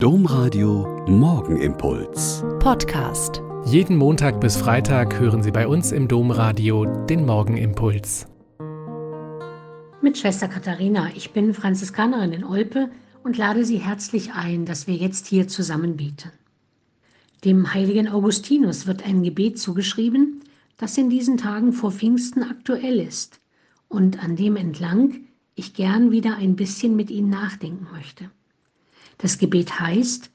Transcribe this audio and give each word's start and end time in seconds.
Domradio 0.00 1.04
Morgenimpuls. 1.08 2.44
Podcast. 2.60 3.42
Jeden 3.64 3.96
Montag 3.96 4.40
bis 4.40 4.56
Freitag 4.56 5.18
hören 5.18 5.42
Sie 5.42 5.50
bei 5.50 5.66
uns 5.66 5.90
im 5.90 6.06
Domradio 6.06 6.84
den 7.06 7.26
Morgenimpuls. 7.26 8.28
Mit 10.00 10.16
Schwester 10.16 10.46
Katharina, 10.46 11.10
ich 11.16 11.32
bin 11.32 11.52
Franziskanerin 11.52 12.30
in 12.30 12.44
Olpe 12.44 12.92
und 13.24 13.38
lade 13.38 13.64
Sie 13.64 13.78
herzlich 13.78 14.32
ein, 14.34 14.66
dass 14.66 14.86
wir 14.86 14.94
jetzt 14.94 15.26
hier 15.26 15.48
zusammen 15.48 15.96
beten. 15.96 16.30
Dem 17.44 17.74
heiligen 17.74 18.06
Augustinus 18.06 18.86
wird 18.86 19.04
ein 19.04 19.24
Gebet 19.24 19.58
zugeschrieben, 19.58 20.44
das 20.76 20.96
in 20.96 21.10
diesen 21.10 21.38
Tagen 21.38 21.72
vor 21.72 21.90
Pfingsten 21.90 22.44
aktuell 22.44 23.00
ist 23.00 23.40
und 23.88 24.22
an 24.22 24.36
dem 24.36 24.54
entlang 24.54 25.22
ich 25.56 25.74
gern 25.74 26.12
wieder 26.12 26.36
ein 26.36 26.54
bisschen 26.54 26.94
mit 26.94 27.10
Ihnen 27.10 27.30
nachdenken 27.30 27.88
möchte. 27.92 28.30
Das 29.16 29.38
Gebet 29.38 29.80
heißt, 29.80 30.30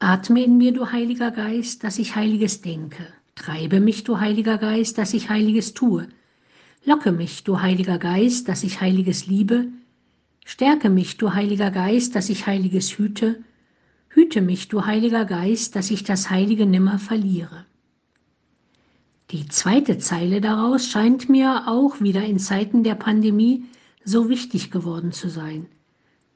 Atme 0.00 0.42
in 0.42 0.58
mir, 0.58 0.72
du 0.72 0.90
Heiliger 0.90 1.30
Geist, 1.30 1.84
dass 1.84 1.98
ich 2.00 2.16
Heiliges 2.16 2.60
denke. 2.60 3.06
Treibe 3.36 3.78
mich, 3.78 4.02
du 4.02 4.18
Heiliger 4.18 4.58
Geist, 4.58 4.98
dass 4.98 5.14
ich 5.14 5.30
Heiliges 5.30 5.74
tue. 5.74 6.08
Locke 6.84 7.12
mich, 7.12 7.44
du 7.44 7.60
Heiliger 7.60 7.98
Geist, 7.98 8.48
dass 8.48 8.64
ich 8.64 8.80
Heiliges 8.80 9.28
liebe. 9.28 9.68
Stärke 10.44 10.90
mich, 10.90 11.18
du 11.18 11.34
Heiliger 11.34 11.70
Geist, 11.70 12.16
dass 12.16 12.28
ich 12.28 12.46
Heiliges 12.46 12.98
hüte. 12.98 13.44
Hüte 14.08 14.40
mich, 14.40 14.66
du 14.66 14.84
Heiliger 14.84 15.24
Geist, 15.24 15.76
dass 15.76 15.92
ich 15.92 16.02
das 16.02 16.28
Heilige 16.28 16.66
nimmer 16.66 16.98
verliere. 16.98 17.64
Die 19.30 19.46
zweite 19.48 19.98
Zeile 19.98 20.40
daraus 20.40 20.88
scheint 20.88 21.28
mir 21.28 21.68
auch 21.68 22.00
wieder 22.00 22.24
in 22.24 22.38
Zeiten 22.38 22.82
der 22.82 22.96
Pandemie 22.96 23.64
so 24.04 24.28
wichtig 24.28 24.70
geworden 24.70 25.12
zu 25.12 25.30
sein. 25.30 25.66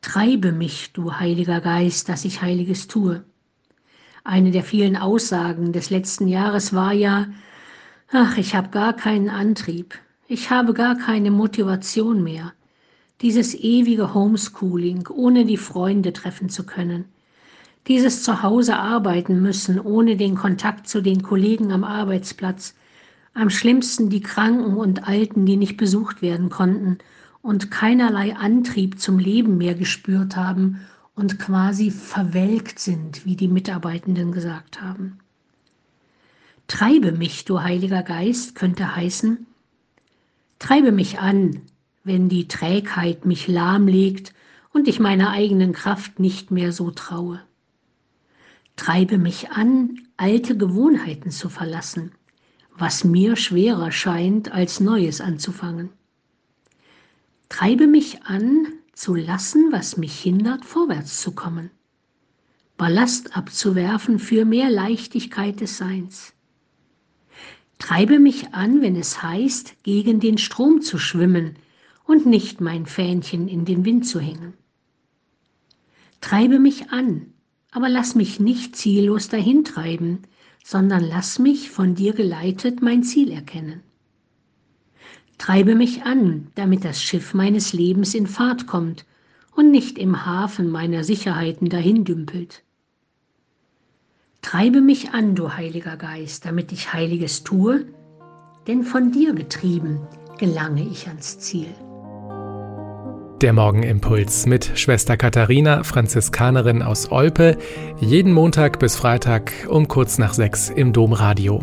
Treibe 0.00 0.52
mich, 0.52 0.92
du 0.92 1.14
Heiliger 1.14 1.60
Geist, 1.60 2.09
dass 2.09 2.24
ich 2.24 2.42
Heiliges 2.42 2.87
tue. 2.87 3.24
Eine 4.24 4.50
der 4.50 4.62
vielen 4.62 4.96
Aussagen 4.96 5.73
des 5.73 5.91
letzten 5.91 6.28
Jahres 6.28 6.73
war 6.73 6.93
ja, 6.93 7.26
ach, 8.10 8.37
ich 8.38 8.54
habe 8.54 8.71
gar 8.71 8.95
keinen 8.95 9.29
Antrieb, 9.29 9.98
ich 10.29 10.51
habe 10.51 10.74
gar 10.74 10.96
keine 10.96 11.30
Motivation 11.30 12.23
mehr. 12.23 12.52
Dieses 13.21 13.54
ewige 13.54 14.15
Homeschooling, 14.15 15.09
ohne 15.09 15.45
die 15.45 15.56
Freunde 15.56 16.12
treffen 16.12 16.49
zu 16.49 16.66
können. 16.66 17.06
Dieses 17.87 18.23
Zuhause 18.23 18.76
arbeiten 18.76 19.40
müssen, 19.40 19.80
ohne 19.80 20.16
den 20.16 20.34
Kontakt 20.34 20.88
zu 20.88 21.01
den 21.01 21.23
Kollegen 21.23 21.73
am 21.73 21.84
Arbeitsplatz. 21.84 22.74
Am 23.32 23.49
schlimmsten 23.49 24.10
die 24.10 24.21
Kranken 24.21 24.76
und 24.76 25.06
Alten, 25.06 25.46
die 25.46 25.56
nicht 25.56 25.76
besucht 25.76 26.21
werden 26.21 26.51
konnten 26.51 26.99
und 27.47 27.71
keinerlei 27.71 28.35
Antrieb 28.35 28.99
zum 28.99 29.21
Leben 29.21 29.57
mehr 29.57 29.77
gespürt 29.77 30.35
haben 30.35 30.80
und 31.15 31.39
quasi 31.39 31.93
verwelkt 31.93 32.80
sind, 32.80 33.25
wie 33.25 33.37
die 33.37 33.47
Mitarbeitenden 33.47 34.33
gesagt 34.33 34.83
haben. 34.83 35.21
Treibe 36.67 37.13
mich, 37.13 37.45
du 37.45 37.63
Heiliger 37.63 38.02
Geist, 38.02 38.57
könnte 38.57 38.97
heißen, 38.97 39.47
treibe 40.59 40.91
mich 40.91 41.21
an, 41.21 41.63
wenn 42.02 42.29
die 42.29 42.49
Trägheit 42.49 43.27
mich 43.27 43.47
lahmlegt 43.47 44.35
und 44.73 44.89
ich 44.89 44.99
meiner 44.99 45.30
eigenen 45.30 45.73
Kraft 45.73 46.19
nicht 46.19 46.51
mehr 46.51 46.73
so 46.73 46.91
traue. 46.91 47.41
Treibe 48.74 49.19
mich 49.19 49.52
an, 49.52 50.01
alte 50.17 50.57
Gewohnheiten 50.57 51.30
zu 51.30 51.49
verlassen, 51.49 52.11
was 52.77 53.05
mir 53.05 53.37
schwerer 53.37 53.93
scheint, 53.93 54.51
als 54.51 54.80
Neues 54.80 55.21
anzufangen. 55.21 55.91
Treibe 57.49 57.87
mich 57.87 58.23
an, 58.25 58.66
zu 58.93 59.15
lassen, 59.15 59.71
was 59.71 59.97
mich 59.97 60.19
hindert, 60.19 60.65
vorwärts 60.65 61.21
zu 61.21 61.33
kommen. 61.33 61.71
Ballast 62.77 63.37
abzuwerfen 63.37 64.19
für 64.19 64.44
mehr 64.44 64.71
Leichtigkeit 64.71 65.61
des 65.61 65.78
Seins. 65.78 66.33
Treibe 67.78 68.19
mich 68.19 68.55
an, 68.55 68.81
wenn 68.81 68.97
es 68.97 69.22
heißt, 69.22 69.83
gegen 69.83 70.21
den 70.21 70.39
Strom 70.39 70.81
zu 70.81 70.99
schwimmen 70.99 71.56
und 72.05 72.27
nicht 72.27 72.61
mein 72.61 72.87
Fähnchen 72.87 73.49
in 73.49 73.65
den 73.65 73.85
Wind 73.85 74.06
zu 74.06 74.19
hängen. 74.19 74.55
Treibe 76.21 76.59
mich 76.59 76.91
an, 76.91 77.33
aber 77.71 77.89
lass 77.89 78.15
mich 78.15 78.41
nicht 78.41 78.77
ziellos 78.77 79.29
dahintreiben, 79.29 80.21
sondern 80.65 81.05
lass 81.05 81.39
mich 81.39 81.71
von 81.71 81.95
dir 81.95 82.12
geleitet 82.12 82.83
mein 82.83 83.03
Ziel 83.05 83.31
erkennen. 83.31 83.83
Treibe 85.39 85.75
mich 85.75 86.03
an, 86.05 86.49
damit 86.55 86.85
das 86.85 87.03
Schiff 87.03 87.35
meines 87.35 87.73
Lebens 87.73 88.15
in 88.15 88.27
Fahrt 88.27 88.67
kommt 88.67 89.05
und 89.55 89.71
nicht 89.71 89.99
im 89.99 90.27
Hafen 90.27 90.71
meiner 90.71 91.05
Sicherheiten 91.05 91.69
dahindümpelt. 91.69 92.63
Treibe 94.43 94.81
mich 94.81 95.11
an, 95.11 95.35
du 95.35 95.55
Heiliger 95.55 95.97
Geist, 95.97 96.45
damit 96.45 96.73
ich 96.73 96.93
Heiliges 96.93 97.43
tue, 97.43 97.87
denn 98.67 98.85
von 98.85 99.13
dir 99.13 99.35
getrieben 99.35 100.01
gelange 100.39 100.83
ich 100.83 101.09
ans 101.09 101.39
Ziel. 101.39 101.69
Der 103.43 103.53
Morgenimpuls 103.53 104.47
mit 104.47 104.79
Schwester 104.79 105.17
Katharina, 105.17 105.83
Franziskanerin 105.83 106.83
aus 106.83 107.11
Olpe, 107.11 107.59
jeden 108.01 108.33
Montag 108.33 108.79
bis 108.79 108.97
Freitag 108.97 109.53
um 109.69 109.89
kurz 109.89 110.17
nach 110.19 110.33
sechs 110.33 110.71
im 110.71 110.93
Domradio. 110.93 111.63